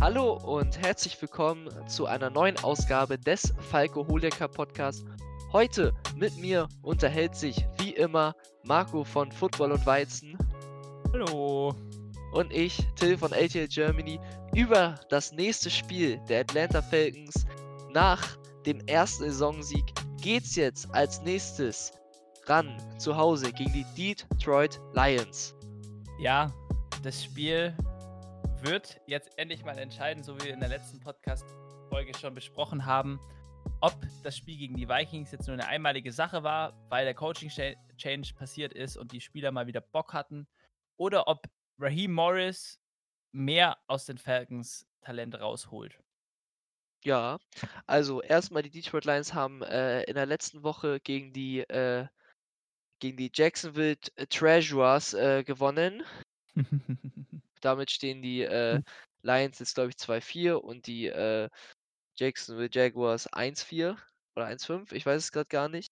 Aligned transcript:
Hallo 0.00 0.32
und 0.32 0.76
herzlich 0.78 1.20
willkommen 1.22 1.68
zu 1.86 2.06
einer 2.06 2.28
neuen 2.28 2.58
Ausgabe 2.64 3.16
des 3.16 3.52
Falkoholiker 3.70 4.48
Podcast. 4.48 5.04
Heute 5.52 5.92
mit 6.16 6.36
mir 6.36 6.68
unterhält 6.82 7.36
sich 7.36 7.64
wie 7.78 7.90
immer 7.90 8.34
Marco 8.64 9.04
von 9.04 9.30
Football 9.30 9.72
und 9.72 9.86
Weizen 9.86 10.36
Hallo. 11.12 11.72
und 12.32 12.52
ich, 12.52 12.76
Till 12.96 13.16
von 13.16 13.30
LTL 13.30 13.68
Germany, 13.68 14.18
über 14.52 14.96
das 15.08 15.30
nächste 15.30 15.70
Spiel 15.70 16.18
der 16.28 16.40
Atlanta 16.40 16.82
Falcons. 16.82 17.46
Nach 17.92 18.36
dem 18.66 18.80
ersten 18.88 19.24
Saisonsieg 19.24 19.84
geht's 20.20 20.56
jetzt 20.56 20.92
als 20.92 21.20
nächstes 21.22 21.92
ran 22.46 22.76
zu 22.98 23.16
Hause 23.16 23.52
gegen 23.52 23.72
die 23.72 24.14
Detroit 24.32 24.80
Lions. 24.92 25.54
Ja, 26.18 26.52
das 27.02 27.24
Spiel 27.24 27.74
wird 28.62 29.00
jetzt 29.06 29.38
endlich 29.38 29.64
mal 29.64 29.78
entscheiden, 29.78 30.22
so 30.22 30.36
wie 30.36 30.44
wir 30.44 30.54
in 30.54 30.60
der 30.60 30.68
letzten 30.68 31.00
Podcast-Folge 31.00 32.12
schon 32.18 32.34
besprochen 32.34 32.84
haben, 32.84 33.18
ob 33.80 33.94
das 34.22 34.36
Spiel 34.36 34.58
gegen 34.58 34.76
die 34.76 34.88
Vikings 34.88 35.32
jetzt 35.32 35.46
nur 35.46 35.54
eine 35.54 35.66
einmalige 35.66 36.12
Sache 36.12 36.42
war, 36.42 36.74
weil 36.90 37.06
der 37.06 37.14
Coaching-Change 37.14 38.34
passiert 38.34 38.74
ist 38.74 38.98
und 38.98 39.12
die 39.12 39.20
Spieler 39.20 39.50
mal 39.50 39.66
wieder 39.66 39.80
Bock 39.80 40.12
hatten, 40.12 40.46
oder 40.98 41.26
ob 41.26 41.48
Raheem 41.78 42.12
Morris 42.12 42.78
mehr 43.32 43.78
aus 43.86 44.04
den 44.04 44.18
Falcons 44.18 44.86
Talent 45.00 45.40
rausholt. 45.40 45.98
Ja, 47.02 47.38
also 47.86 48.20
erstmal 48.20 48.62
die 48.62 48.70
Detroit 48.70 49.06
Lions 49.06 49.32
haben 49.32 49.62
äh, 49.62 50.02
in 50.02 50.16
der 50.16 50.26
letzten 50.26 50.62
Woche 50.62 51.00
gegen 51.00 51.32
die 51.32 51.60
äh, 51.60 52.06
gegen 52.98 53.16
die 53.16 53.30
Jacksonville 53.32 53.96
Treasures 54.28 55.14
äh, 55.14 55.42
gewonnen. 55.42 56.02
Damit 57.60 57.90
stehen 57.90 58.22
die 58.22 58.42
äh, 58.42 58.78
Hm. 58.78 58.82
Lions 59.22 59.58
jetzt, 59.58 59.74
glaube 59.74 59.90
ich, 59.90 59.96
2-4 59.96 60.64
und 60.64 60.86
die 60.86 61.06
äh, 61.06 61.48
Jacksonville 62.18 62.70
Jaguars 62.72 63.26
1-4 63.28 63.98
oder 64.36 64.46
1-5. 64.46 64.92
Ich 64.92 65.06
weiß 65.06 65.22
es 65.24 65.32
gerade 65.32 65.48
gar 65.48 65.68
nicht. 65.68 65.88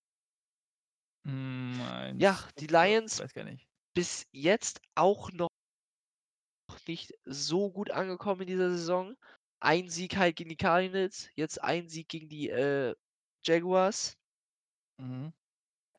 Mm, 1.24 1.80
eins, 1.80 2.20
Ja, 2.20 2.48
die? 2.58 2.66
Lions 2.66 3.18
Ich 3.18 3.22
weiß 3.24 3.32
gar 3.32 3.44
nicht. 3.44 3.68
bis 3.94 4.26
jetzt 4.32 4.80
auch 4.96 5.32
noch 5.32 5.48
nicht 6.86 7.12
so 7.24 7.70
gut 7.70 7.90
angekommen 7.90 8.42
in 8.42 8.46
dieser 8.48 8.70
Saison. 8.70 9.16
Ein 9.60 9.88
Sieg 9.90 10.16
halt 10.16 10.36
gegen 10.36 10.50
die 10.50 10.56
Cardinals, 10.56 11.28
jetzt 11.34 11.62
ein 11.62 11.88
Sieg 11.88 12.08
gegen 12.08 12.28
die 12.28 12.48
äh, 12.50 12.94
Jaguars. 13.44 14.14
Mhm. 14.98 15.32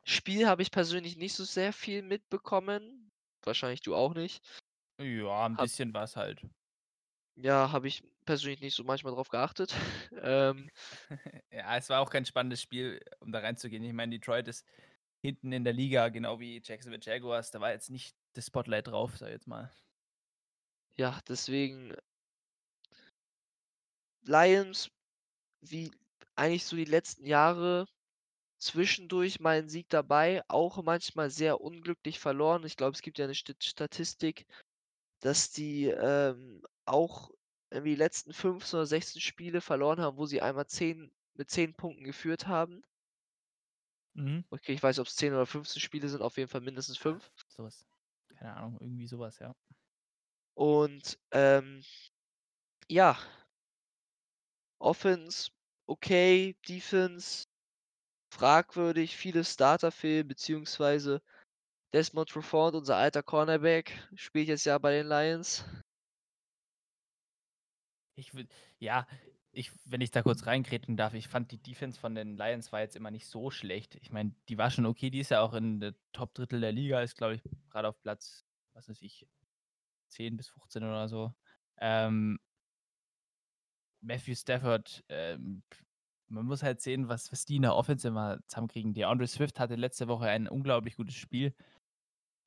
Spiel 0.03 0.45
habe 0.45 0.61
ich 0.61 0.72
persönlich 0.72 1.16
nicht 1.16 1.33
so 1.33 1.45
sehr 1.45 1.72
viel 1.72 2.02
mitbekommen. 2.02 3.08
Wahrscheinlich 3.50 3.81
du 3.81 3.95
auch 3.95 4.14
nicht. 4.14 4.42
Ja, 5.02 5.45
ein 5.47 5.58
Hab- 5.58 5.64
bisschen 5.64 5.94
was 5.94 6.16
halt. 6.16 6.45
Ja, 7.36 7.72
habe 7.72 7.88
ich 7.88 8.03
persönlich 8.25 8.61
nicht 8.61 8.75
so 8.75 8.83
manchmal 8.83 9.14
drauf 9.14 9.30
geachtet. 9.30 9.73
ähm, 10.22 10.69
Ja, 11.52 11.77
es 11.77 11.89
war 11.89 12.02
auch 12.02 12.09
kein 12.09 12.25
spannendes 12.25 12.61
Spiel, 12.61 13.02
um 13.20 13.31
da 13.31 13.39
reinzugehen. 13.39 13.83
Ich 13.83 13.94
meine, 13.94 14.17
Detroit 14.17 14.47
ist 14.47 14.66
hinten 15.22 15.52
in 15.52 15.64
der 15.64 15.73
Liga, 15.73 16.09
genau 16.09 16.39
wie 16.39 16.61
Jacksonville 16.64 17.02
Jaguars. 17.03 17.52
Da 17.52 17.59
war 17.61 17.72
jetzt 17.72 17.89
nicht 17.89 18.16
das 18.33 18.47
Spotlight 18.47 18.88
drauf, 18.88 19.17
sag 19.17 19.27
ich 19.30 19.33
jetzt 19.33 19.47
mal. 19.47 19.72
ja, 20.97 21.20
deswegen 21.27 21.95
Lions, 24.22 24.92
wie 25.61 25.92
eigentlich 26.36 26.66
so 26.66 26.75
die 26.75 26.86
letzten 26.86 27.25
Jahre, 27.25 27.88
zwischendurch 28.59 29.39
mal 29.39 29.57
ein 29.57 29.69
Sieg 29.69 29.89
dabei, 29.89 30.43
auch 30.47 30.81
manchmal 30.83 31.29
sehr 31.29 31.61
unglücklich 31.61 32.19
verloren. 32.19 32.65
Ich 32.65 32.77
glaube, 32.77 32.93
es 32.93 33.02
gibt 33.02 33.17
ja 33.17 33.25
eine 33.25 33.33
St 33.33 33.55
Statistik, 33.63 34.45
dass 35.21 35.52
die 35.52 35.85
ähm, 35.85 36.61
auch 36.85 37.31
irgendwie 37.71 37.91
die 37.91 37.95
letzten 37.95 38.33
15 38.33 38.77
oder 38.77 38.85
16 38.85 39.21
Spiele 39.21 39.61
verloren 39.61 40.02
haben, 40.02 40.17
wo 40.17 40.25
sie 40.25 40.42
einmal 40.42 40.67
10 40.67 41.11
mit 41.36 41.49
10 41.49 41.73
Punkten 41.73 42.03
geführt 42.03 42.48
haben. 42.48 42.83
Mhm. 44.15 44.43
Okay, 44.49 44.73
ich 44.73 44.83
weiß 44.83 44.98
nicht, 44.98 45.02
ob 45.02 45.08
es 45.08 45.15
10 45.15 45.33
oder 45.33 45.45
15 45.45 45.81
Spiele 45.81 46.09
sind, 46.09 46.21
auf 46.21 46.37
jeden 46.37 46.49
Fall 46.49 46.61
mindestens 46.61 46.98
5. 46.98 47.31
Sowas. 47.48 47.86
Keine 48.37 48.55
Ahnung, 48.55 48.77
irgendwie 48.81 49.08
sowas, 49.08 49.39
ja. 49.39 49.55
Und 50.55 51.17
ähm, 51.31 51.81
ja, 52.89 53.17
Offense 54.80 55.52
okay, 55.87 56.55
Defense 56.67 57.45
fragwürdig, 58.30 59.16
viele 59.16 59.44
Starter 59.44 59.92
fehlen, 59.92 60.28
beziehungsweise 60.28 61.22
Desmond 61.94 62.30
Trufant, 62.30 62.76
unser 62.76 62.98
alter 62.98 63.23
Cornerback, 63.23 63.92
spielt 64.16 64.48
jetzt 64.48 64.66
ja 64.66 64.78
bei 64.78 64.92
den 64.92 65.08
Lions. 65.08 65.66
Ich 68.16 68.34
würde, 68.34 68.50
ja, 68.80 69.08
ich, 69.52 69.72
wenn 69.86 70.02
ich 70.02 70.12
da 70.12 70.22
kurz 70.22 70.45
reinkreten 70.45 70.95
darf, 70.98 71.14
ich 71.14 71.28
fand 71.28 71.52
die 71.52 71.58
Defense 71.58 72.00
von 72.00 72.14
den 72.14 72.38
Lions 72.38 72.72
war 72.72 72.82
jetzt 72.82 72.95
immer 72.95 73.12
nicht 73.12 73.28
so 73.28 73.50
schlecht. 73.50 73.95
Ich 73.95 74.12
meine, 74.12 74.36
die 74.48 74.58
war 74.58 74.70
schon 74.70 74.86
okay, 74.86 75.10
die 75.10 75.20
ist 75.20 75.32
ja 75.32 75.42
auch 75.42 75.54
in 75.54 75.80
der 75.80 75.96
Top-Drittel 76.14 76.61
der 76.61 76.72
Liga, 76.72 77.02
ist, 77.02 77.17
glaube 77.17 77.36
ich, 77.36 77.42
gerade 77.70 77.88
auf 77.88 78.00
Platz, 78.02 78.46
was 78.73 78.88
weiß 78.88 79.02
ich, 79.02 79.28
10 80.10 80.38
bis 80.38 80.50
15 80.50 80.84
oder 80.84 81.08
so. 81.08 81.34
Ähm, 81.78 82.40
Matthew 84.02 84.36
Stafford, 84.36 85.04
ähm, 85.10 85.64
man 86.30 86.45
muss 86.45 86.64
halt 86.64 86.82
sehen, 86.82 87.10
was, 87.10 87.32
was 87.32 87.45
die 87.45 87.58
in 87.58 87.64
der 87.64 87.76
Offense 87.76 88.08
immer 88.08 88.40
zusammenkriegen. 88.48 88.94
Die 88.94 89.06
Andre 89.06 89.28
Swift 89.28 89.60
hatte 89.60 89.76
letzte 89.76 90.08
Woche 90.08 90.28
ein 90.28 90.48
unglaublich 90.48 90.95
gutes 90.95 91.16
Spiel. 91.16 91.54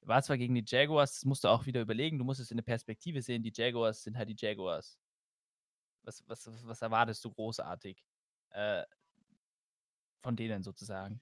War 0.03 0.23
zwar 0.23 0.39
gegen 0.39 0.55
die 0.55 0.65
Jaguars, 0.67 1.15
das 1.15 1.25
musst 1.25 1.45
du 1.45 1.49
auch 1.49 1.67
wieder 1.67 1.81
überlegen, 1.81 2.19
du 2.19 2.25
musst 2.25 2.41
es 2.41 2.51
in 2.51 2.57
der 2.57 2.65
Perspektive 2.65 3.23
sehen, 3.23 3.43
die 3.43 3.53
Jaguars 3.55 4.03
sind 4.03 4.17
halt 4.17 4.29
die 4.29 4.37
Jaguars. 4.37 4.99
Was, 6.05 6.25
was, 6.27 6.49
was 6.67 6.83
erwartest 6.83 7.25
du 7.25 7.31
großartig 7.31 8.05
äh, 8.51 8.83
von 10.23 10.35
denen 10.35 10.63
sozusagen? 10.63 11.21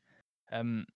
Ähm, 0.49 0.87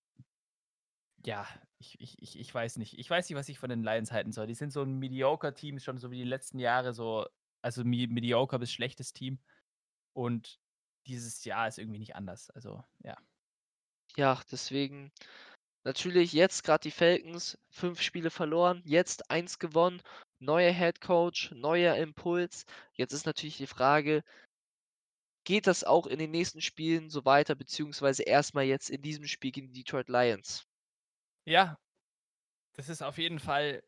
ja, 1.26 1.46
ich, 1.78 2.00
ich, 2.00 2.38
ich, 2.38 2.54
weiß 2.54 2.76
nicht. 2.76 2.98
Ich 2.98 3.08
weiß 3.08 3.28
nicht, 3.28 3.36
was 3.36 3.48
ich 3.48 3.58
von 3.58 3.70
den 3.70 3.82
Lions 3.82 4.12
halten 4.12 4.32
soll. 4.32 4.46
Die 4.46 4.54
sind 4.54 4.72
so 4.72 4.82
ein 4.82 4.98
Mediocre-Team, 4.98 5.78
schon 5.78 5.98
so 5.98 6.10
wie 6.10 6.18
die 6.18 6.24
letzten 6.24 6.58
Jahre, 6.58 6.92
so, 6.92 7.26
also 7.62 7.84
Mediocre 7.84 8.58
bis 8.58 8.72
schlechtes 8.72 9.12
Team. 9.12 9.38
Und 10.12 10.60
dieses 11.06 11.44
Jahr 11.44 11.68
ist 11.68 11.78
irgendwie 11.78 11.98
nicht 11.98 12.16
anders. 12.16 12.50
Also, 12.50 12.82
ja. 13.02 13.16
Ja, 14.16 14.40
deswegen 14.50 15.12
natürlich 15.84 16.32
jetzt 16.32 16.64
gerade 16.64 16.82
die 16.82 16.90
Falcons, 16.90 17.58
fünf 17.70 18.00
Spiele 18.00 18.30
verloren, 18.30 18.82
jetzt 18.84 19.30
eins 19.30 19.58
gewonnen, 19.58 20.00
neuer 20.38 20.72
Head 20.72 21.00
Coach, 21.00 21.50
neuer 21.52 21.96
Impuls. 21.96 22.64
Jetzt 22.92 23.12
ist 23.12 23.26
natürlich 23.26 23.56
die 23.56 23.66
Frage, 23.66 24.22
geht 25.44 25.66
das 25.66 25.84
auch 25.84 26.06
in 26.06 26.18
den 26.18 26.30
nächsten 26.30 26.60
Spielen 26.60 27.10
so 27.10 27.24
weiter, 27.24 27.54
beziehungsweise 27.54 28.22
erstmal 28.22 28.64
jetzt 28.64 28.88
in 28.88 29.02
diesem 29.02 29.26
Spiel 29.26 29.52
gegen 29.52 29.72
die 29.72 29.82
Detroit 29.82 30.08
Lions? 30.08 30.66
Ja, 31.44 31.78
das 32.72 32.88
ist 32.88 33.02
auf 33.02 33.18
jeden 33.18 33.38
Fall 33.38 33.82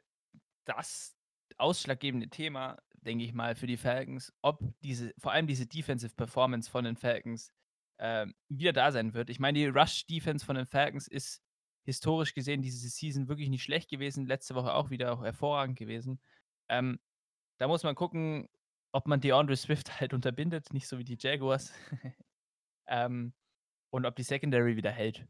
das 0.64 1.15
ausschlaggebende 1.58 2.28
Thema, 2.28 2.76
denke 2.94 3.24
ich 3.24 3.32
mal, 3.32 3.54
für 3.54 3.66
die 3.66 3.76
Falcons, 3.76 4.32
ob 4.42 4.60
diese, 4.82 5.14
vor 5.18 5.32
allem 5.32 5.46
diese 5.46 5.66
Defensive 5.66 6.14
Performance 6.14 6.70
von 6.70 6.84
den 6.84 6.96
Falcons 6.96 7.52
ähm, 7.98 8.34
wieder 8.48 8.72
da 8.72 8.92
sein 8.92 9.14
wird. 9.14 9.30
Ich 9.30 9.38
meine, 9.38 9.58
die 9.58 9.66
Rush-Defense 9.66 10.44
von 10.44 10.56
den 10.56 10.66
Falcons 10.66 11.08
ist 11.08 11.42
historisch 11.84 12.34
gesehen 12.34 12.62
diese 12.62 12.88
Season 12.88 13.28
wirklich 13.28 13.48
nicht 13.48 13.62
schlecht 13.62 13.88
gewesen, 13.88 14.26
letzte 14.26 14.54
Woche 14.54 14.74
auch 14.74 14.90
wieder 14.90 15.12
auch 15.12 15.22
hervorragend 15.22 15.78
gewesen. 15.78 16.20
Ähm, 16.68 16.98
da 17.58 17.68
muss 17.68 17.84
man 17.84 17.94
gucken, 17.94 18.48
ob 18.92 19.06
man 19.06 19.20
die 19.20 19.32
Andre 19.32 19.56
Swift 19.56 19.88
halt 20.00 20.12
unterbindet, 20.12 20.72
nicht 20.72 20.88
so 20.88 20.98
wie 20.98 21.04
die 21.04 21.16
Jaguars. 21.18 21.72
ähm, 22.88 23.32
und 23.90 24.04
ob 24.04 24.16
die 24.16 24.24
Secondary 24.24 24.76
wieder 24.76 24.90
hält. 24.90 25.26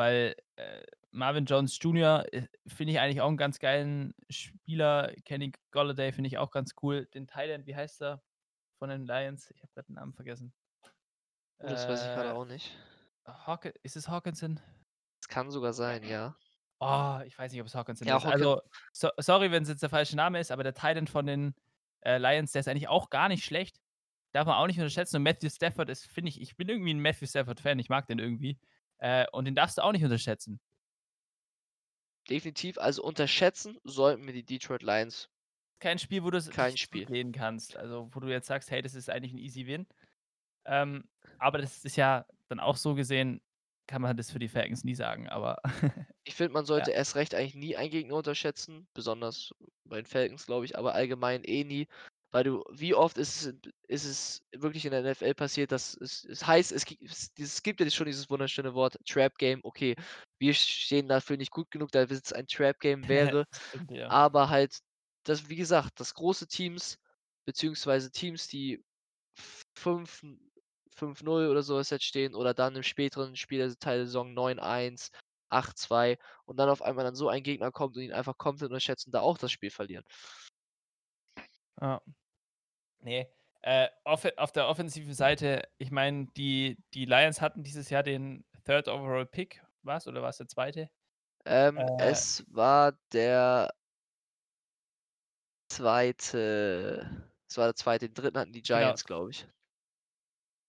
Weil 0.00 0.34
äh, 0.56 0.82
Marvin 1.10 1.44
Jones 1.44 1.78
Jr. 1.78 2.24
äh, 2.32 2.46
finde 2.66 2.94
ich 2.94 3.00
eigentlich 3.00 3.20
auch 3.20 3.28
einen 3.28 3.36
ganz 3.36 3.58
geilen 3.58 4.14
Spieler. 4.30 5.12
Kenny 5.26 5.52
Golladay 5.72 6.10
finde 6.10 6.28
ich 6.28 6.38
auch 6.38 6.50
ganz 6.50 6.74
cool. 6.82 7.04
Den 7.12 7.26
Thailand, 7.26 7.66
wie 7.66 7.76
heißt 7.76 8.00
er? 8.00 8.22
Von 8.78 8.88
den 8.88 9.04
Lions. 9.04 9.50
Ich 9.50 9.62
habe 9.62 9.70
gerade 9.74 9.88
den 9.88 9.96
Namen 9.96 10.14
vergessen. 10.14 10.54
Oh, 11.58 11.66
das 11.68 11.86
weiß 11.86 12.00
ich 12.00 12.08
gerade 12.14 12.30
Äh, 12.30 12.32
auch 12.32 12.46
nicht. 12.46 12.74
Hawk 13.26 13.66
ist 13.82 13.94
es 13.94 14.08
Hawkinson? 14.08 14.58
Das 15.20 15.28
kann 15.28 15.50
sogar 15.50 15.74
sein, 15.74 16.02
ja. 16.04 16.34
Oh, 16.78 17.18
ich 17.26 17.38
weiß 17.38 17.52
nicht, 17.52 17.60
ob 17.60 17.66
es 17.66 17.74
Hawkinson 17.74 18.08
Ja, 18.08 18.16
ist. 18.16 18.24
Hawkin- 18.24 18.32
Also, 18.32 18.62
so, 18.94 19.10
sorry, 19.18 19.50
wenn 19.50 19.64
es 19.64 19.68
jetzt 19.68 19.82
der 19.82 19.90
falsche 19.90 20.16
Name 20.16 20.40
ist, 20.40 20.50
aber 20.50 20.62
der 20.62 20.72
Titan 20.72 21.08
von 21.08 21.26
den 21.26 21.54
äh, 22.06 22.16
Lions, 22.16 22.52
der 22.52 22.60
ist 22.60 22.68
eigentlich 22.68 22.88
auch 22.88 23.10
gar 23.10 23.28
nicht 23.28 23.44
schlecht. 23.44 23.82
Darf 24.32 24.46
man 24.46 24.54
auch 24.56 24.66
nicht 24.66 24.78
unterschätzen. 24.78 25.16
Und 25.16 25.24
Matthew 25.24 25.50
Stafford 25.50 25.90
ist, 25.90 26.06
finde 26.06 26.30
ich, 26.30 26.40
ich 26.40 26.56
bin 26.56 26.70
irgendwie 26.70 26.94
ein 26.94 27.02
Matthew 27.02 27.26
Stafford-Fan, 27.26 27.78
ich 27.78 27.90
mag 27.90 28.06
den 28.06 28.18
irgendwie. 28.18 28.58
Äh, 29.00 29.26
und 29.32 29.46
den 29.46 29.54
darfst 29.54 29.78
du 29.78 29.82
auch 29.82 29.92
nicht 29.92 30.04
unterschätzen. 30.04 30.60
Definitiv, 32.28 32.78
also 32.78 33.02
unterschätzen 33.02 33.78
sollten 33.84 34.26
wir 34.26 34.32
die 34.32 34.44
Detroit 34.44 34.82
Lions. 34.82 35.28
kein 35.80 35.98
Spiel, 35.98 36.22
wo 36.22 36.30
du 36.30 36.38
es 36.38 36.50
zurücklehnen 36.50 37.32
kannst. 37.32 37.76
Also, 37.76 38.08
wo 38.12 38.20
du 38.20 38.28
jetzt 38.28 38.46
sagst, 38.46 38.70
hey, 38.70 38.82
das 38.82 38.94
ist 38.94 39.10
eigentlich 39.10 39.32
ein 39.32 39.38
easy 39.38 39.66
Win. 39.66 39.86
Ähm, 40.66 41.08
aber 41.38 41.58
das 41.58 41.84
ist 41.84 41.96
ja 41.96 42.26
dann 42.48 42.60
auch 42.60 42.76
so 42.76 42.94
gesehen, 42.94 43.40
kann 43.86 44.02
man 44.02 44.16
das 44.16 44.30
für 44.30 44.38
die 44.38 44.48
Falcons 44.48 44.84
nie 44.84 44.94
sagen. 44.94 45.28
Aber 45.28 45.58
Ich 46.24 46.34
finde, 46.34 46.52
man 46.52 46.66
sollte 46.66 46.92
erst 46.92 47.16
recht 47.16 47.34
eigentlich 47.34 47.54
nie 47.54 47.76
einen 47.76 47.90
Gegner 47.90 48.14
unterschätzen, 48.16 48.86
besonders 48.94 49.54
bei 49.84 49.96
den 49.96 50.06
Falcons, 50.06 50.46
glaube 50.46 50.66
ich, 50.66 50.78
aber 50.78 50.94
allgemein 50.94 51.42
eh 51.44 51.64
nie, 51.64 51.88
weil 52.32 52.44
du 52.44 52.64
wie 52.72 52.94
oft 52.94 53.18
ist 53.18 53.46
es 53.46 53.54
ist 53.88 54.04
es 54.04 54.42
wirklich 54.56 54.84
in 54.86 54.92
der 54.92 55.00
NFL 55.02 55.34
passiert, 55.34 55.72
dass 55.72 55.94
es 55.96 56.24
es 56.24 56.46
heißt, 56.46 56.72
es 56.72 56.84
gi 56.86 56.98
es 57.04 57.30
es 57.38 57.62
gibt 57.62 57.80
ja 57.80 57.90
schon 57.90 58.06
dieses 58.06 58.30
wunderschöne 58.30 58.74
Wort 58.74 58.96
Trap 59.08 59.36
Game. 59.38 59.60
Okay, 59.64 59.96
wir 60.38 60.54
stehen 60.54 61.08
dafür 61.08 61.36
nicht 61.36 61.50
gut 61.52 61.70
genug, 61.70 61.90
damit 61.92 62.10
es 62.12 62.32
ein 62.32 62.46
Trap 62.46 62.78
Game 62.80 63.08
wäre, 63.08 63.46
ja. 63.90 64.14
aber 64.14 64.50
halt, 64.50 64.78
das 65.24 65.48
wie 65.50 65.56
gesagt, 65.56 66.00
dass 66.00 66.14
große 66.14 66.48
Teams 66.48 66.98
beziehungsweise 67.46 68.10
Teams, 68.12 68.48
die 68.48 68.84
f 69.38 69.64
fünf 69.76 70.22
5:0 70.94 71.48
oder 71.50 71.62
so 71.62 71.76
was 71.76 71.90
jetzt 71.90 72.04
stehen 72.06 72.34
oder 72.36 72.54
dann 72.54 72.76
im 72.76 72.82
späteren 72.84 73.36
Spielteil 73.36 73.98
der 73.98 74.06
Saison 74.06 74.34
9:1, 74.34 75.10
8:2 75.50 76.18
und 76.46 76.58
dann 76.58 76.68
auf 76.70 76.82
einmal 76.82 77.04
dann 77.04 77.14
so 77.16 77.28
ein 77.30 77.42
Gegner 77.44 77.72
kommt 77.72 77.96
und 77.96 78.02
ihn 78.04 78.12
einfach 78.12 78.38
komplett 78.38 78.70
unterschätzt 78.70 79.06
und 79.06 79.14
da 79.14 79.20
auch 79.22 79.38
das 79.38 79.52
Spiel 79.52 79.70
verlieren. 79.70 80.04
Ja. 81.80 82.00
Ne, 83.02 83.28
äh, 83.62 83.88
offe 84.04 84.34
auf 84.38 84.52
der 84.52 84.68
offensiven 84.68 85.14
Seite, 85.14 85.62
ich 85.78 85.90
meine, 85.90 86.26
die 86.36 86.76
die 86.94 87.06
Lions 87.06 87.40
hatten 87.40 87.62
dieses 87.62 87.88
Jahr 87.90 88.02
den 88.02 88.44
Third 88.66 88.88
Overall 88.88 89.24
Pick, 89.26 89.62
war's 89.82 90.06
oder 90.06 90.22
war's 90.22 90.36
der 90.38 90.48
2.? 90.48 90.90
Ähm, 91.46 91.86
Äh 91.86 91.86
es 91.96 92.44
war 92.48 92.92
der 93.12 93.70
2. 95.70 97.06
Es 97.48 97.56
war 97.56 97.66
der 97.66 97.76
2., 97.76 97.98
den 97.98 98.12
3. 98.14 98.40
hatten 98.40 98.52
die 98.52 98.62
Genau. 98.70 99.00
Giants, 99.00 99.04
glaube 99.04 99.30
ich. 99.30 99.46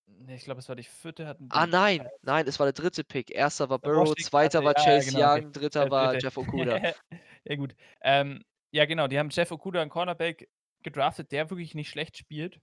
Ne, 0.08 0.36
ich 0.36 0.44
glaube, 0.44 0.60
es 0.60 0.70
war 0.70 0.76
die 0.76 0.84
4. 0.84 1.28
hatten 1.28 1.50
Ah, 1.54 1.68
die 1.68 1.68
nein, 1.68 2.10
Giants. 2.10 2.18
nein, 2.22 2.48
es 2.48 2.60
war 2.60 2.66
der 2.68 2.72
3. 2.74 3.04
Pick. 3.04 3.30
1. 3.36 3.70
war 3.70 3.78
Burrow, 3.78 4.16
2. 4.18 4.46
hatte 4.46 4.64
war 4.64 4.74
ah, 4.74 4.94
ja, 4.96 5.04
Chase 5.04 5.04
genau. 5.04 5.28
Young, 5.28 5.52
3. 5.52 5.90
Der 5.90 5.90
war 5.90 6.16
3. 6.16 6.18
Jeff 6.18 6.38
Okudah. 6.38 6.82
Ja 7.46 7.56
gut. 7.56 7.76
Ähm, 8.02 8.44
ja 8.72 8.86
genau, 8.86 9.08
die 9.08 9.18
haben 9.20 9.30
Jeff 9.32 9.52
Okudah, 9.52 9.82
'n 9.82 9.90
Cornerback 9.90 10.48
gedraftet, 10.84 11.32
der 11.32 11.50
wirklich 11.50 11.76
nicht 11.76 11.90
schlecht 11.90 12.18
spielt. 12.18 12.62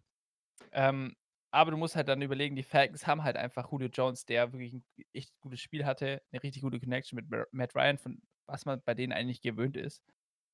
Ähm, 0.73 1.17
aber 1.53 1.71
du 1.73 1.77
musst 1.79 1.97
halt 1.97 2.09
dann 2.09 2.23
überlegen, 2.23 2.57
die 2.57 2.63
Falcons 2.63 3.07
haben 3.07 3.25
halt 3.25 3.37
einfach 3.37 3.71
Julio 3.73 3.89
Jones, 3.89 4.27
der 4.27 4.53
wirklich 4.53 4.75
'n 4.75 4.85
echt 5.15 5.39
gutes 5.41 5.61
Spiel 5.61 5.87
hatte, 5.87 6.23
'ne 6.33 6.43
richtig 6.43 6.63
gute 6.63 6.81
Connection 6.81 7.17
mit 7.19 7.27
Matt 7.53 7.75
Ryan, 7.75 7.99
von 7.99 8.23
was 8.47 8.67
man 8.67 8.83
bei 8.85 8.95
denen 8.95 9.13
eigentlich 9.13 9.41
gewöhnt 9.43 9.77
ist, 9.77 10.03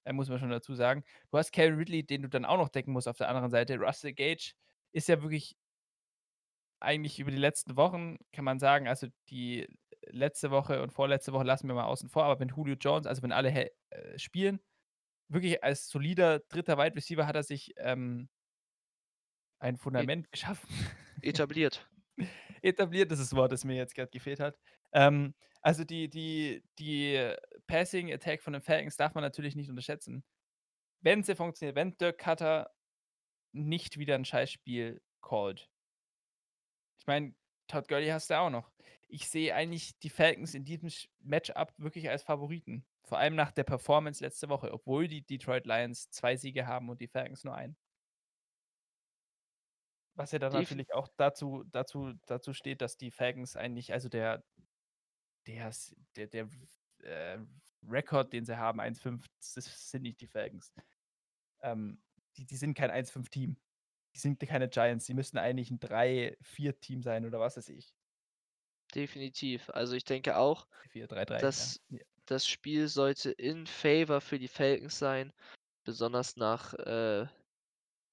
äh, 0.05 0.12
muss 0.12 0.28
man 0.28 0.38
schon 0.40 0.50
dazu 0.50 0.75
sagen. 0.75 1.05
Du 1.31 1.38
hast 1.38 1.52
Calvin 1.52 1.78
Ridley, 1.78 2.05
den 2.06 2.22
du 2.22 2.28
dann 2.28 2.44
auch 2.44 2.58
noch 2.58 2.69
decken 2.70 2.93
musst 2.93 3.08
auf 3.08 3.19
der 3.19 3.28
anderen 3.28 3.50
Seite. 3.50 3.78
Russell 3.78 4.14
Gage 4.14 4.52
ist 4.93 5.08
ja 5.08 5.22
wirklich 5.22 5.56
eigentlich 6.81 7.19
über 7.20 7.31
die 7.31 7.37
letzten 7.38 7.76
Wochen 7.76 8.19
kann 8.32 8.44
man 8.44 8.58
sagen 8.58 8.88
also, 8.88 9.06
die 9.31 9.67
letzte 10.06 10.50
Woche 10.50 10.82
und 10.82 10.93
vorletzte 10.93 11.32
Woche 11.32 11.44
lassen 11.44 11.67
wir 11.69 11.75
mal 11.75 11.84
außen 11.84 12.08
vor, 12.10 12.25
aber 12.25 12.40
wenn 12.40 12.49
Julio 12.49 12.76
Jones 12.78 13.06
also, 13.06 13.22
wenn 13.22 13.32
alle 13.32 13.70
äh, 13.90 14.19
spielen, 14.19 14.60
wirklich 15.29 15.62
als 15.65 15.88
solider 15.88 16.41
3. 16.41 16.76
Wide 16.79 16.97
Receiver 16.97 17.26
hat 17.26 17.37
er 17.37 17.43
sich, 17.43 17.73
ähm 17.79 18.29
ein 19.61 19.76
E 19.97 20.06
Fundament 20.06 20.31
geschaffen. 20.31 20.69
etabliert. 21.23 21.88
Etabliert 22.62 23.12
ist 23.12 23.21
das 23.21 23.35
Wort, 23.35 23.53
das 23.53 23.65
mir 23.65 23.76
jetzt 23.76 23.94
grad 23.94 24.12
gefehlt 24.12 24.41
hat. 24.41 24.59
Ähm, 24.93 25.35
also, 25.61 25.85
die 25.85 26.09
die 26.09 26.62
die 26.79 27.35
Passing 27.67 28.12
Attack 28.12 28.43
von 28.43 28.53
den 28.53 28.62
Falcons 28.62 28.97
darf 28.97 29.15
man 29.15 29.23
natürlich 29.23 29.56
nicht 29.56 29.71
unterschätzen. 29.71 30.25
Wenn 31.03 31.23
sie 31.25 31.37
funktioniert, 31.37 31.77
wenn 31.77 31.97
Dirk 31.99 32.19
Koetter 32.19 32.70
nicht 33.53 33.99
wieder 33.99 34.17
'n 34.17 34.25
Scheißspiel 34.25 35.03
callt. 35.23 35.70
Ich 36.99 37.06
meine, 37.06 37.35
Todd 37.69 37.88
Gurley 37.88 38.09
hast 38.09 38.31
du 38.31 38.38
auch 38.38 38.50
noch. 38.50 38.70
Ich 39.09 39.29
sehe 39.29 39.55
eigentlich 39.55 39.99
die 40.00 40.11
Falcons 40.11 40.55
in 40.55 40.65
diesem 40.65 40.91
Match-up 41.20 41.75
wirklich 41.79 42.09
als 42.09 42.23
Favoriten, 42.23 42.87
vor 43.05 43.19
allem 43.19 43.35
nach 43.35 43.53
der 43.53 43.65
Performance 43.65 44.23
letzte 44.25 44.49
Woche, 44.49 44.73
obwohl 44.73 45.09
die 45.09 45.23
Detroit 45.27 45.67
Lions 45.67 46.11
2 46.11 46.37
Siege 46.37 46.67
haben 46.67 46.89
und 46.91 47.01
die 47.01 47.09
Falcons 47.09 47.45
nur 47.45 47.55
einen. 47.55 47.77
Was 50.17 50.31
ja 50.31 50.39
dann 50.39 50.53
Defin 50.53 50.79
natürlich 50.79 50.93
auch 50.95 51.09
dazu 51.17 51.65
dazu 51.73 52.12
dazu 52.27 52.53
steht, 52.55 52.81
dass 52.81 52.97
die 52.97 53.11
Falcons 53.11 53.56
eigentlich 53.56 53.93
also, 53.93 54.09
der 54.09 54.45
der 55.47 55.73
der 56.17 56.27
der 56.29 56.49
äh, 57.03 57.39
Rekord, 57.87 58.33
den 58.33 58.45
sie 58.45 58.56
haben, 58.56 58.81
1-5, 58.81 59.27
das 59.55 59.91
sind 59.91 60.03
nicht 60.03 60.21
die 60.21 60.27
Falcons. 60.27 60.73
Ähm, 61.62 62.03
die 62.37 62.47
die 62.47 62.56
sind 62.56 62.75
kein 62.75 62.91
1-5 62.93 63.31
Team. 63.31 63.59
Die 64.15 64.21
sind 64.21 64.41
keine 64.41 64.69
Giants, 64.69 65.06
die 65.06 65.15
müssten 65.15 65.39
eigentlich 65.39 65.71
'n 65.71 65.81
3-4 65.81 66.81
Team 66.81 67.03
sein 67.03 67.27
oder 67.27 67.41
was 67.41 67.56
weiß 67.59 67.69
ich. 67.71 67.93
Definitiv. 68.95 69.71
Also, 69.71 69.95
ich 69.95 70.05
denke 70.05 70.37
auch, 70.37 70.67
4-3-3, 70.89 71.49
ja. 71.56 71.67
dass 71.67 71.81
Ja. 71.89 72.05
Das 72.26 72.47
Spiel 72.47 72.88
sollte 72.88 73.31
in 73.32 73.67
Favor 73.67 74.21
für 74.21 74.38
die 74.38 74.49
Falcons 74.49 74.99
sein, 74.99 75.32
besonders 75.85 76.37
nach, 76.37 76.75
äh, 76.75 77.26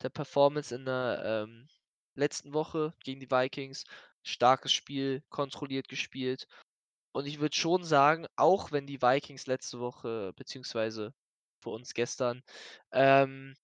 der 0.04 0.10
Performance 0.10 0.76
in 0.76 0.86
der, 0.86 1.24
ähm, 1.48 1.68
letzten 2.16 2.54
Woche 2.54 2.94
gegen 3.04 3.20
die 3.20 3.32
Vikings. 3.32 3.86
Starkes 4.24 4.74
Spiel, 4.74 5.24
kontrolliert 5.30 5.88
gespielt. 5.90 6.48
Und 7.14 7.28
ich 7.28 7.40
würde 7.42 7.56
schon 7.56 7.84
sagen, 7.86 8.28
auch 8.38 8.72
wenn 8.72 8.88
die 8.88 9.02
Vikings 9.02 9.48
letzte 9.48 9.80
Woche 9.80 10.34
beziehungsweise 10.36 11.14
für 11.62 11.70
uns 11.72 11.94
gestern, 11.94 12.44
ähm 12.94 13.56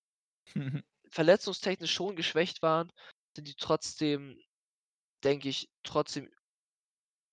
verletzungstechnisch 1.12 1.94
schon 1.94 2.16
geschwächt 2.18 2.62
waren, 2.64 2.92
sind 3.36 3.48
die 3.48 3.56
trotzdem, 3.56 4.40
denke 5.24 5.50
ich 5.50 5.70
trotzdem 5.84 6.30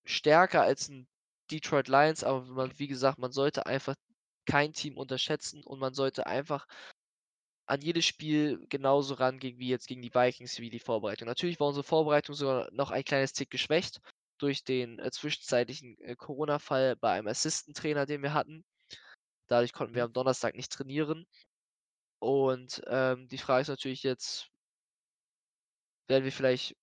stärker 0.06 0.62
als 0.62 0.88
'n 0.88 1.06
Detroit 1.50 1.88
Lions, 1.88 2.24
aber 2.24 2.42
man 2.46 2.78
wie 2.78 2.88
gesagt, 2.88 3.18
man 3.18 3.32
sollte 3.32 3.66
einfach 3.66 3.94
kein 4.46 4.72
Team 4.72 4.98
unterschätzen 4.98 5.64
und 5.64 5.78
man 5.80 5.94
sollte 5.94 6.26
einfach 6.26 6.66
an 7.66 7.80
jedes 7.80 8.04
Spiel 8.04 8.66
genauso 8.68 9.14
rangehen 9.14 9.58
wie 9.58 9.68
jetzt 9.68 9.86
gegen 9.88 10.02
die 10.02 10.14
Vikings, 10.14 10.58
wie 10.60 10.70
die 10.70 10.78
Vorbereitung. 10.78 11.26
Natürlich 11.28 11.58
war 11.60 11.68
unsere 11.68 11.84
Vorbereitung 11.84 12.34
sogar 12.34 12.68
noch 12.72 12.90
ein 12.90 13.04
kleines 13.04 13.32
Tick 13.32 13.50
geschwächt 13.50 14.00
durch 14.38 14.64
den, 14.64 14.98
äh, 14.98 15.10
zwischenzeitlichen, 15.10 15.96
äh, 16.00 16.14
Corona-Fall 16.16 16.96
bei 16.96 17.12
einem 17.12 17.28
Assistant-Trainer, 17.28 18.04
den 18.06 18.22
wir 18.22 18.34
hatten. 18.34 18.64
Dadurch 19.48 19.72
konnten 19.74 19.94
wir 19.96 20.04
Mhm. 20.04 20.06
am 20.06 20.12
Donnerstag 20.14 20.54
nicht 20.56 20.72
trainieren. 20.72 21.26
Und, 22.20 22.82
ähm, 22.88 23.28
die 23.28 23.38
Frage 23.38 23.62
ist 23.62 23.68
natürlich 23.68 24.02
jetzt 24.04 24.50
werden 26.08 26.24
wir 26.24 26.32
vielleicht 26.32 26.76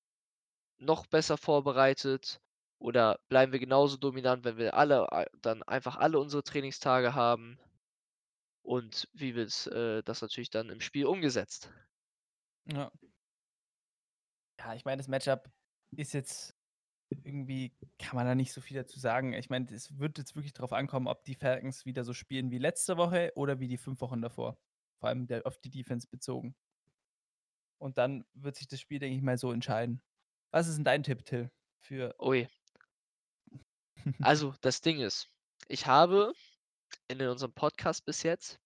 noch 0.80 1.08
besser 1.08 1.38
vorbereitet 1.38 2.41
oder 2.82 3.20
bleiben 3.30 3.52
wir 3.54 3.60
genauso 3.60 3.98
dominant, 3.98 4.44
wenn 4.46 4.58
wir 4.58 4.76
alle 4.76 5.12
a 5.12 5.26
dann 5.42 5.64
einfach 5.64 5.98
alle 5.98 6.20
unsere 6.20 6.44
Trainingstage 6.44 7.16
haben? 7.16 7.60
Und 8.66 9.08
wie 9.14 9.36
wird, 9.36 9.68
äh, 9.68 10.04
das 10.04 10.22
natürlich 10.22 10.50
dann 10.52 10.70
im 10.70 10.82
Spiel 10.82 11.06
umgesetzt? 11.06 11.72
Ja. 12.66 12.92
Ja, 14.60 14.74
ich 14.76 14.86
meine, 14.86 14.98
das 14.98 15.08
Match-up 15.08 15.52
ist 15.96 16.14
jetzt 16.14 16.56
irgendwie 17.24 17.76
kann 18.00 18.16
man 18.18 18.26
da 18.26 18.36
nicht 18.36 18.54
so 18.54 18.62
viel 18.62 18.78
dazu 18.78 19.00
sagen. 19.00 19.34
Ich 19.34 19.50
meine, 19.50 19.68
es 19.74 20.00
wird 20.00 20.18
jetzt 20.18 20.36
wirklich 20.36 20.54
drauf 20.54 20.74
ankommen, 20.74 21.08
ob 21.08 21.26
die 21.26 21.36
Falcons 21.36 21.86
wieder 21.86 22.04
so 22.04 22.14
spielen 22.14 22.52
wie 22.52 22.58
letzte 22.60 22.98
Woche 22.98 23.32
oder 23.36 23.60
wie 23.60 23.68
die 23.68 23.78
5 23.78 24.02
Wochen 24.02 24.22
davor, 24.22 24.60
vor 25.00 25.10
allem 25.10 25.28
der 25.28 25.46
auf 25.48 25.58
die 25.60 25.70
Defense 25.72 26.08
bezogen. 26.10 26.56
Und 27.82 27.98
dann 27.98 28.26
wird 28.34 28.56
sich 28.58 28.68
das 28.68 28.80
Spiel, 28.80 29.00
denke 29.00 29.16
ich 29.18 29.24
mal, 29.24 29.38
so 29.40 29.52
entscheiden. 29.52 30.04
Was 30.52 30.68
ist 30.68 30.78
'n 30.78 30.84
dein 30.84 31.02
Tipp, 31.04 31.26
Till, 31.26 31.52
für 31.80 32.16
Ui. 32.22 32.48
Also, 34.22 34.54
das 34.62 34.82
Ding 34.82 35.00
ist, 35.00 35.28
ich 35.68 35.88
habe 35.88 36.34
in 37.08 37.22
unserem 37.22 37.54
Podcast 37.54 38.06
bis 38.06 38.24
jetzt 38.24 38.60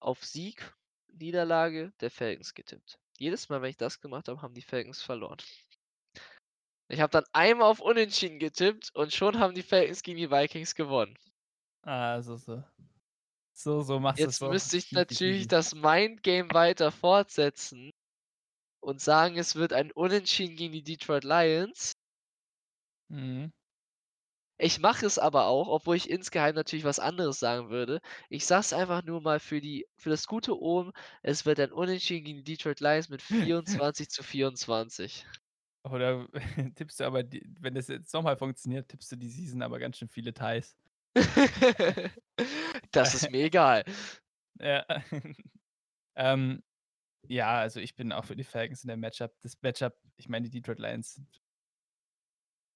auf 0.00 0.24
Sieg, 0.24 0.74
Niederlage 1.12 1.92
der 2.00 2.10
Falcons 2.10 2.54
getippt. 2.54 2.98
Jedes 3.18 3.48
Mal, 3.48 3.62
wenn 3.62 3.70
ich 3.70 3.76
das 3.76 4.00
gemacht 4.00 4.28
habe, 4.28 4.42
haben 4.42 4.54
die 4.54 4.62
Falcons 4.62 5.02
verloren. 5.02 5.38
Ich 6.88 7.00
habe 7.00 7.10
dann 7.10 7.24
einmal 7.32 7.68
auf 7.70 7.80
Unentschieden 7.80 8.38
getippt 8.38 8.90
und 8.94 9.12
schon 9.12 9.38
haben 9.38 9.54
die 9.54 9.62
Falcons 9.62 10.02
gegen 10.02 10.18
die 10.18 10.30
Vikings 10.30 10.74
gewonnen. 10.74 11.16
Ah, 11.82 12.20
so, 12.22 12.36
so. 12.36 12.62
So, 13.52 13.82
so 13.82 14.00
machst 14.00 14.26
du's 14.26 14.40
Jetzt 14.40 14.42
doch. 14.42 14.50
müsste 14.50 14.76
ich 14.76 14.90
natürlich 14.92 15.48
das 15.48 15.74
Mind-Game 15.74 16.52
weiter 16.52 16.90
fortsetzen 16.90 17.90
und 18.82 19.00
sagen, 19.00 19.38
es 19.38 19.54
wird 19.56 19.72
ein 19.72 19.92
Unentschieden 19.92 20.56
gegen 20.56 20.72
die 20.72 20.82
Detroit 20.82 21.24
Lions. 21.24 21.92
Mhm. 23.10 23.52
Ich 24.62 24.78
mache 24.78 25.06
es 25.06 25.18
aber 25.18 25.46
auch, 25.46 25.68
obwohl 25.68 25.96
ich 25.96 26.10
insgeheim 26.10 26.54
natürlich 26.54 26.84
was 26.84 26.98
anderes 26.98 27.40
sagen 27.40 27.70
würde. 27.70 28.00
Ich 28.28 28.44
sage 28.44 28.60
es 28.60 28.72
einfach 28.74 29.02
nur 29.02 29.22
mal 29.22 29.40
für 29.40 29.60
die 29.60 29.86
für 29.96 30.10
das 30.10 30.26
gute 30.26 30.60
Omen, 30.60 30.92
es 31.22 31.46
wird 31.46 31.60
ein 31.60 31.72
Unentschieden 31.72 32.24
gegen 32.24 32.44
die 32.44 32.56
Detroit 32.56 32.80
Lions 32.80 33.08
mit 33.08 33.22
24:24. 33.22 35.24
Oder 35.84 36.28
tippst 36.74 37.00
du 37.00 37.04
aber 37.04 37.22
die 37.22 37.42
wenn 37.58 37.74
das 37.74 37.88
jetzt 37.88 38.12
noch 38.12 38.22
mal 38.22 38.36
funktioniert, 38.36 38.88
tippst 38.88 39.10
du 39.12 39.16
die 39.16 39.30
Season 39.30 39.62
aber 39.62 39.78
ganz 39.78 39.96
schön 39.96 40.08
viele 40.08 40.34
Ties. 40.34 40.76
Das 42.92 43.14
ist 43.14 43.30
mir 43.30 43.44
egal. 43.44 43.84
Ja. 44.58 44.84
Ähm, 46.16 46.62
ja, 47.28 47.58
also, 47.58 47.80
ich 47.80 47.94
bin 47.94 48.12
auch 48.12 48.24
für 48.24 48.36
die 48.36 48.44
Falcons 48.44 48.82
in 48.82 48.88
dem 48.88 49.00
Match-up. 49.00 49.32
Das 49.42 49.60
Match-up 49.62 49.96
ich 50.16 50.28
meine, 50.28 50.48
die 50.48 50.60
Detroit 50.60 50.78
Lions 50.78 51.14
sind 51.14 51.28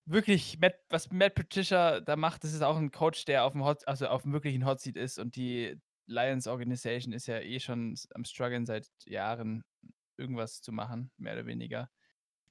wirklich 0.06 0.58
Matt 0.60 0.76
was 0.90 1.10
Matt 1.12 1.34
Patricia 1.34 2.00
da 2.00 2.16
macht, 2.16 2.44
das 2.44 2.52
ist 2.52 2.62
auch 2.62 2.76
'n 2.78 2.90
Coach, 2.90 3.24
der 3.24 3.44
auf'm 3.46 3.64
Hot 3.64 3.86
also, 3.88 4.06
auf'm 4.08 4.32
wirklichen 4.32 4.66
Hot 4.66 4.80
Seat 4.80 4.96
ist 4.96 5.18
und 5.18 5.36
die 5.36 5.80
Lions 6.06 6.46
Organisation 6.46 7.12
ist 7.14 7.26
ja 7.26 7.40
eh 7.40 7.60
schon 7.60 7.94
am 8.14 8.24
struggeln 8.24 8.66
seit 8.66 8.88
Jahren, 9.06 9.64
irgendwas 10.18 10.60
zu 10.62 10.72
machen, 10.72 11.12
mehr 11.18 11.34
oder 11.34 11.46
weniger. 11.46 11.90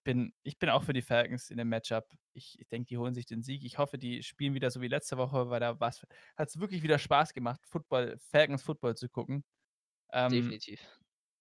Bin 0.05 0.33
ich 0.43 0.60
bin 0.60 0.69
auch 0.69 0.83
für 0.83 0.93
die 0.93 1.01
Falcons 1.03 1.50
in 1.51 1.57
dem 1.57 1.69
Matchup. 1.69 2.07
Ich 2.33 2.57
ich 2.60 2.67
denke, 2.69 2.88
die 2.88 2.98
holen 3.00 3.13
sich 3.15 3.25
den 3.27 3.43
Sieg. 3.43 3.63
Ich 3.65 3.77
hoffe, 3.79 3.98
die 4.00 4.24
spielen 4.24 4.55
wieder 4.55 4.72
so 4.72 4.81
wie 4.81 4.88
letzte 4.89 5.17
Woche, 5.17 5.50
weil 5.50 5.60
da 5.62 5.79
war's 5.79 6.05
hat's 6.38 6.60
wirklich 6.60 6.83
wieder 6.83 7.00
Spaß 7.00 7.33
gemacht, 7.33 7.62
Football 7.67 8.17
Falcons 8.19 8.63
Football 8.63 8.95
zu 8.98 9.10
gucken. 9.10 9.45
Ähm, 10.13 10.55
Definitiv. 10.57 11.00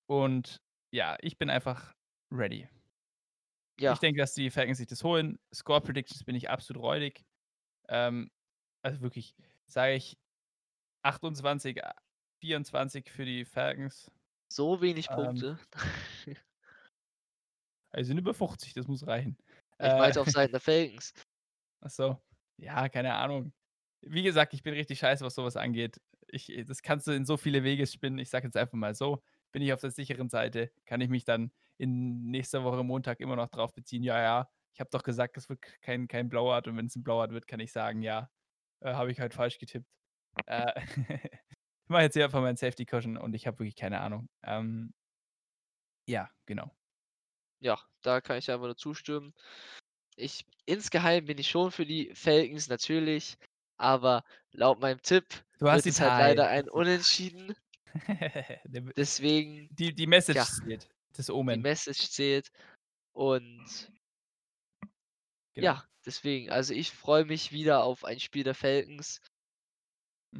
und 0.08 0.62
ja, 0.92 1.16
ich 1.20 1.38
bin 1.38 1.50
einfach 1.50 1.94
ready. 2.32 2.68
Ich 3.88 3.98
Ja. 3.98 4.00
denke, 4.00 4.20
dass 4.20 4.34
die 4.34 4.50
Falcons 4.50 4.78
sich 4.78 4.86
das 4.86 5.04
holen. 5.04 5.38
Score 5.54 5.80
Predictions 5.80 6.24
bin 6.24 6.34
ich 6.36 6.50
absolut 6.50 6.82
räudig. 6.82 7.24
Ähm, 7.88 8.30
also 8.82 9.00
wirklich, 9.02 9.36
sage 9.68 9.94
ich 9.94 10.18
28, 11.02 11.84
a 11.84 11.94
24 12.40 13.10
für 13.10 13.24
die 13.26 13.44
Falcons. 13.46 14.10
So 14.50 14.80
wenig 14.80 15.10
Ähm 15.10 15.14
Punkte? 15.14 15.58
Also 17.94 18.08
sind 18.08 18.18
über 18.18 18.34
50, 18.34 18.72
das 18.74 18.86
muss 18.88 19.06
reichen. 19.06 19.36
Ich 19.82 19.94
Äh 19.94 19.96
meinte 19.96 20.20
auf 20.20 20.28
Seiten 20.30 20.52
der 20.52 20.60
Falcons. 20.60 21.12
Ach 21.82 21.90
so. 21.90 22.22
Ja, 22.56 22.88
keine 22.88 23.14
Ahnung. 23.14 23.52
Wie 24.02 24.22
gesagt, 24.22 24.54
ich 24.54 24.62
bin 24.62 24.74
richtig 24.74 24.98
scheiße, 25.00 25.24
was 25.24 25.34
so 25.34 25.44
was 25.44 25.56
angeht. 25.56 26.00
Ich 26.28 26.48
äh, 26.50 26.64
das 26.64 26.82
kannst 26.82 27.06
du 27.08 27.12
in 27.12 27.26
so 27.26 27.36
viele 27.36 27.64
Wege 27.64 27.86
spinnen. 27.86 28.18
Ich 28.18 28.30
sage 28.30 28.46
jetzt 28.46 28.56
einfach 28.56 28.74
mal 28.78 28.94
so, 28.94 29.22
bin 29.52 29.62
ich 29.62 29.72
auf 29.72 29.80
der 29.80 29.90
sicheren 29.90 30.28
Seite, 30.28 30.70
kann 30.86 31.00
ich 31.00 31.08
mich 31.08 31.24
dann 31.24 31.52
in 31.78 32.26
nächster 32.30 32.64
Woche 32.64 32.84
Montag 32.84 33.20
immer 33.20 33.36
noch 33.36 33.48
drauf 33.48 33.74
beziehen: 33.74 34.02
„Ja, 34.02 34.20
ja, 34.22 34.50
ich 34.74 34.80
habe 34.80 34.90
doch 34.90 35.02
gesagt, 35.02 35.36
es 35.36 35.48
wird 35.48 35.60
kein 35.82 36.08
kein 36.08 36.28
Blowout.“ 36.28 36.68
Und 36.68 36.76
wenn's 36.76 36.96
'n 36.96 37.02
Blowout 37.04 37.32
wird, 37.32 37.46
kann 37.46 37.60
ich 37.60 37.72
sagen: 37.72 38.02
„Ja, 38.02 38.30
äh, 38.80 38.94
habe 38.94 39.10
ich 39.12 39.20
halt 39.20 39.34
falsch 39.34 39.58
getippt.“ 39.58 39.86
Äh, 40.46 40.72
ich 41.84 41.88
mache 41.90 42.02
jetzt 42.04 42.14
hier 42.14 42.24
einfach 42.26 42.40
meinen 42.42 42.56
Safety 42.56 42.86
Cushion 42.86 43.16
und 43.18 43.34
ich 43.34 43.46
habe 43.46 43.58
wirklich 43.60 43.76
keine 43.76 44.00
Ahnung. 44.00 44.28
Ähm 44.44 44.94
ja, 46.06 46.30
genau. 46.46 46.70
Ja, 47.60 47.78
da 48.02 48.20
kann 48.20 48.36
ich 48.38 48.50
einfach 48.50 48.66
nur 48.66 48.76
zustimmen. 48.76 49.32
Ich 50.16 50.46
insgeheim 50.66 51.26
bin 51.26 51.38
ich 51.38 51.50
schon 51.50 51.72
für 51.72 51.86
die 51.86 52.14
Falcons 52.14 52.68
natürlich, 52.68 53.38
aber 53.78 54.24
laut 54.52 54.80
meinem 54.80 55.02
Tipp 55.02 55.44
Du 55.58 55.70
hast 55.70 55.86
wird 55.86 55.88
es 55.88 56.00
halt 56.00 56.16
leider 56.16 56.48
ein 56.48 56.68
Unentschieden. 56.70 57.56
Deswegen, 58.96 59.68
die 59.70 59.94
die 59.94 60.06
Message 60.06 60.40
ja, 60.40 60.48
zählt, 60.52 60.88
das 61.12 61.30
die 61.50 61.58
Omen. 61.58 61.58
Message 61.58 62.10
zählt 62.10 62.48
und 63.12 63.90
Genau. 65.54 65.76
ja, 65.76 65.84
deswegen. 66.04 66.50
Also, 66.50 66.74
ich 66.74 66.90
freue 66.90 67.24
mich 67.24 67.52
wieder 67.52 67.84
auf 67.84 68.04
ein 68.04 68.20
Spiel 68.20 68.44
der 68.44 68.54
Falcons. 68.54 69.20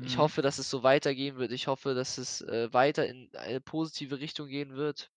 Ich 0.01 0.19
Mhm. 0.19 0.19
hoffe, 0.19 0.43
dass 0.43 0.59
es 0.59 0.69
so 0.69 0.83
weitergehen 0.83 1.37
wird. 1.39 1.51
Ich 1.51 1.67
hoffe, 1.67 1.95
dass 1.95 2.19
es, 2.19 2.43
äh, 2.43 2.71
weiter 2.75 3.07
in 3.09 3.35
eine 3.35 3.63
positive 3.63 4.21
Richtung 4.21 4.49
gehen 4.49 4.75
wird. 4.77 5.11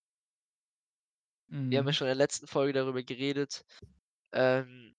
Wir 1.68 1.78
haben 1.78 1.86
ja 1.86 1.92
Mhm. 1.92 1.92
schon 1.92 2.06
in 2.06 2.10
der 2.10 2.14
letzten 2.16 2.46
Folge 2.46 2.72
darüber 2.72 3.02
geredet, 3.02 3.64
ähm 4.32 4.94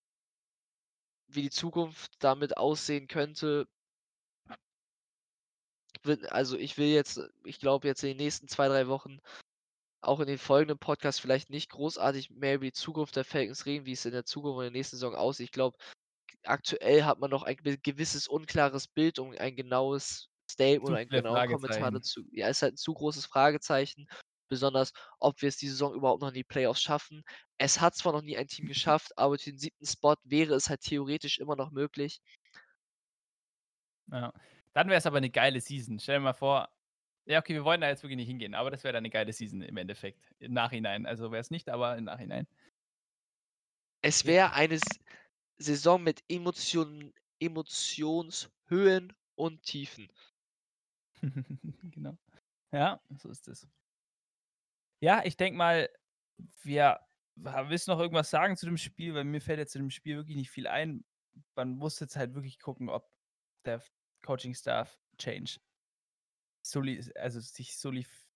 wie 1.26 1.40
die 1.42 1.50
Zukunft 1.50 2.22
damit 2.22 2.56
aussehen 2.58 3.06
könnte. 3.06 3.66
Also, 6.30 6.56
ich 6.56 6.78
will 6.78 6.88
jetzt 6.88 7.20
ich 7.44 7.58
glaube 7.60 7.86
jetzt 7.88 8.02
in 8.02 8.10
den 8.10 8.16
nächsten 8.18 8.48
2, 8.48 8.68
3 8.68 8.88
Wochen 8.88 9.18
auch 10.02 10.20
in 10.20 10.26
den 10.28 10.38
folgenden 10.38 10.78
Podcasts 10.78 11.20
vielleicht 11.20 11.50
nicht 11.50 11.70
großartig 11.70 12.30
mehr 12.30 12.54
über 12.56 12.64
die 12.66 12.72
Zukunft 12.72 13.16
der 13.16 13.24
Falcons 13.24 13.66
reden, 13.66 13.86
wie 13.86 13.92
es 13.92 14.04
in 14.04 14.12
der 14.12 14.24
Zukunft 14.24 14.56
oder 14.56 14.66
in 14.68 14.72
der 14.72 14.78
nächsten 14.80 14.96
Saison 14.96 15.14
aussieht. 15.14 15.46
Ich 15.46 15.52
glaube, 15.52 15.76
aktuell 16.44 17.04
hat 17.04 17.20
man 17.20 17.30
noch 17.30 17.44
ein 17.44 17.56
gewi 17.56 17.78
gewisses 17.78 18.28
unklares 18.28 18.88
Bild 18.88 19.18
und 19.20 19.38
ein 19.40 19.56
genaues 19.56 20.28
Statement 20.50 20.84
oder 20.84 20.96
einen 20.98 21.10
viele 21.10 21.22
genauen 21.22 21.44
Kommentar 21.46 21.90
dazu 21.92 22.22
ja, 22.32 22.48
ist 22.48 22.62
halt 22.62 22.74
'n 22.74 22.76
zu 22.78 22.94
großes 22.94 23.26
Fragezeichen, 23.26 24.06
besonders, 24.48 24.92
ob 25.20 25.42
wir 25.42 25.48
es 25.50 25.58
die 25.58 25.68
Saison 25.68 25.94
überhaupt 25.94 26.22
noch 26.22 26.28
in 26.28 26.34
die 26.34 26.44
Playoffs 26.44 26.82
schaffen. 26.82 27.22
Es 27.58 27.80
hat 27.80 27.96
zwar 27.96 28.12
noch 28.14 28.22
nie 28.22 28.36
ein 28.38 28.48
Team 28.48 28.66
geschafft, 28.68 29.12
aber 29.18 29.36
durch 29.36 29.44
den 29.44 29.58
7. 29.58 29.86
Spot 29.86 30.16
wäre 30.24 30.54
es 30.54 30.70
halt 30.70 30.82
theoretisch 30.82 31.38
immer 31.38 31.56
noch 31.56 31.70
möglich. 31.72 32.18
Ja. 34.10 34.32
Dann 34.72 34.88
wäre 34.88 34.98
es 34.98 35.06
aber 35.06 35.20
'ne 35.20 35.30
geile 35.30 35.60
Season. 35.60 35.98
Stell 35.98 36.16
dir 36.18 36.20
mal 36.24 36.32
vor 36.32 36.68
ja, 37.28 37.38
okay, 37.40 37.54
wir 37.54 37.64
wollen 37.64 37.80
da 37.82 37.88
jetzt 37.88 38.02
wirklich 38.02 38.16
nicht 38.16 38.28
hingehen, 38.28 38.54
aber 38.54 38.70
das 38.70 38.84
wäre 38.84 38.92
dann 38.94 39.02
'ne 39.04 39.10
geile 39.10 39.32
Season 39.32 39.62
im 39.62 39.76
Endeffekt, 39.76 40.34
im 40.38 40.52
Nachhinein. 40.54 41.06
Also, 41.06 41.30
wäre 41.30 41.40
es 41.40 41.50
nicht, 41.50 41.68
aber 41.68 41.96
im 41.98 42.04
Nachhinein. 42.04 42.46
Es 44.04 44.26
wäre 44.26 44.52
eine 44.52 44.74
S 44.74 44.82
Saison 45.58 46.02
mit 46.02 46.24
Emotion 46.28 47.12
Emotionshöhen 47.40 49.12
und 49.36 49.62
Tiefen. 49.64 50.08
Genau. 51.92 52.18
Ja, 52.72 53.00
so 53.18 53.30
ist 53.30 53.48
es. 53.48 53.68
Ja, 55.02 55.22
ich 55.24 55.36
denke 55.36 55.56
mal, 55.56 55.88
wir 56.62 57.00
willst 57.36 57.86
du 57.86 57.92
noch 57.92 58.00
irgendwas 58.00 58.30
sagen 58.30 58.56
zu 58.56 58.66
dem 58.66 58.76
Spiel? 58.76 59.14
Weil 59.14 59.24
mir 59.24 59.40
fällt 59.40 59.58
jetzt 59.60 59.72
zu 59.72 59.78
dem 59.78 59.90
Spiel 59.90 60.16
wirklich 60.16 60.36
nicht 60.36 60.50
viel 60.50 60.66
ein. 60.66 61.04
Man 61.54 61.76
muss 61.76 62.00
jetzt 62.00 62.16
halt 62.16 62.34
wirklich 62.34 62.58
gucken, 62.58 62.88
ob 62.88 63.08
der 63.64 63.74
f 63.76 63.92
Coaching 64.24 64.54
Staff 64.54 64.98
Change 65.18 65.58
soli 66.70 67.02
also, 67.16 67.40
sich 67.40 67.76
solif 67.78 68.26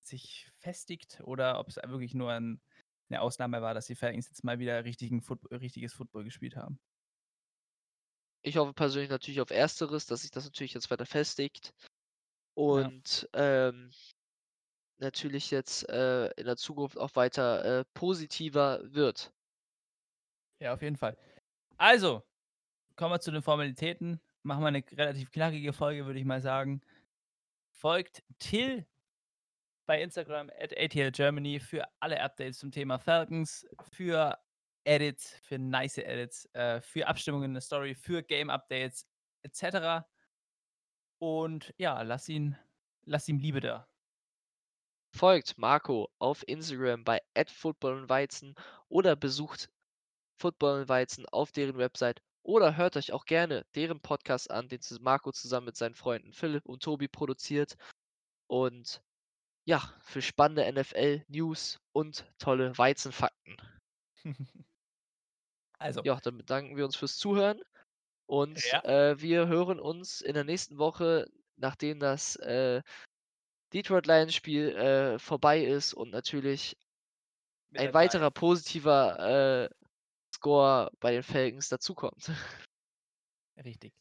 sich 0.00 0.50
festigt 0.58 1.20
oder 1.24 1.60
ob's 1.60 1.76
wirklich 1.76 2.14
nur 2.14 2.32
'n 2.32 2.60
'ne 3.10 3.20
Ausnahme 3.22 3.62
war, 3.62 3.74
dass 3.74 3.86
die 3.86 3.96
Falcons 3.96 4.28
jetzt 4.28 4.44
mal 4.44 4.58
wieder 4.60 4.84
richtigen 4.84 5.22
Foot 5.22 5.40
richtiges 5.52 5.94
Football 5.94 6.24
gespielt 6.24 6.56
haben. 6.56 6.78
Ich 8.44 8.56
hoffe 8.56 8.72
persönlich 8.72 9.10
natürlich 9.10 9.40
auf 9.40 9.50
Ersteres, 9.50 10.06
dass 10.06 10.22
sich 10.22 10.30
das 10.30 10.44
natürlich 10.44 10.74
jetzt 10.74 10.90
weiter 10.90 11.06
festigt 11.06 11.74
Ja. 12.74 12.92
und, 12.94 13.28
ähm 13.34 13.90
natürlich 15.00 15.50
jetzt, 15.52 15.88
äh, 15.88 16.26
in 16.36 16.44
der 16.46 16.56
Zukunft 16.56 16.98
auch 16.98 17.14
weiter, 17.14 17.80
äh, 17.80 17.84
positiver 17.94 18.80
wird. 18.82 19.32
Ja, 20.60 20.74
auf 20.74 20.82
jeden 20.82 20.96
Fall. 20.96 21.16
Also, 21.78 22.24
kommen 22.96 23.12
wir 23.14 23.20
zu 23.20 23.32
den 23.32 23.42
Formalitäten. 23.42 24.20
Machen 24.42 24.64
wir 24.64 24.70
'ne 24.72 24.82
k 24.82 24.96
relativ 24.96 25.30
knackige 25.32 25.72
Folge, 25.72 26.06
würde 26.06 26.18
ich 26.20 26.26
mal 26.26 26.42
sagen. 26.42 26.82
Folgt 27.78 28.24
Till 28.40 28.84
bei 29.86 30.02
Instagram 30.02 30.50
@ATLGermany 30.50 31.60
für 31.60 31.84
alle 32.00 32.20
Updates 32.20 32.58
zum 32.58 32.72
Thema 32.72 32.98
Falcons, 32.98 33.64
für 33.92 34.36
Edits, 34.82 35.38
für 35.44 35.60
nice 35.60 35.98
Edits, 35.98 36.46
äh, 36.54 36.80
für 36.80 37.06
Abstimmungen 37.06 37.50
in 37.50 37.54
der 37.54 37.60
Story, 37.60 37.94
für 37.94 38.24
Game 38.24 38.50
Updates 38.50 39.06
et 39.44 39.54
cetera. 39.54 40.08
Und 41.20 41.72
ja, 41.78 42.02
lass 42.02 42.28
ihn 42.28 42.58
lass 43.04 43.28
ihm 43.28 43.38
Liebe 43.38 43.60
da. 43.60 43.88
Folgt 45.14 45.56
Marco 45.56 46.10
auf 46.18 46.42
Instagram 46.48 47.04
bei 47.04 47.22
@footballandweizen 47.46 48.56
oder 48.88 49.14
besucht 49.14 49.70
Football 50.40 50.80
und 50.80 50.88
Weizen 50.88 51.26
auf 51.26 51.52
deren 51.52 51.78
Website 51.78 52.22
oder 52.48 52.78
hört 52.78 52.96
euch 52.96 53.12
auch 53.12 53.26
gerne 53.26 53.66
deren 53.74 54.00
Podcast 54.00 54.50
an, 54.50 54.68
den 54.68 54.80
Marco 55.02 55.32
zusammen 55.32 55.66
mit 55.66 55.76
seinen 55.76 55.94
Freunden 55.94 56.32
Philipp 56.32 56.64
und 56.64 56.82
Tobi 56.82 57.06
produziert. 57.06 57.76
Und 58.46 59.02
ja, 59.66 59.82
für 60.02 60.22
spannende 60.22 60.64
NFL-News 60.64 61.78
und 61.92 62.24
tolle 62.38 62.76
Weizenfakten. 62.78 63.56
Also 65.78 66.02
Ja, 66.04 66.18
dann 66.22 66.38
bedanken 66.38 66.76
wir 66.76 66.84
uns 66.84 66.96
fürs 66.96 67.18
Zuhören 67.18 67.60
und, 68.26 68.64
Ja. 68.72 68.82
äh, 68.84 69.20
wir 69.20 69.48
hören 69.48 69.80
uns 69.80 70.20
in 70.20 70.34
der 70.34 70.44
nächsten 70.44 70.78
Woche, 70.78 71.26
nachdem 71.56 72.00
das, 72.00 72.36
äh, 72.36 72.82
Detroit 73.72 74.06
Lions 74.06 74.34
Spiel, 74.34 74.70
äh, 74.76 75.18
vorbei 75.18 75.62
ist 75.64 75.94
und 75.94 76.10
natürlich 76.10 76.76
Mit 77.70 77.82
ein 77.82 77.94
weiterer 77.94 78.30
positiver, 78.30 79.68
äh, 79.70 79.77
Score 80.34 80.90
bei 81.00 81.12
den 81.12 81.22
Falcons 81.22 81.68
dazukommt. 81.68 82.30
Richtig. 83.64 83.94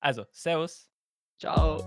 Also, 0.00 0.26
servus. 0.32 0.90
Tschau. 1.38 1.78